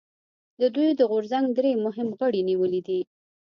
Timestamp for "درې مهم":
1.57-2.07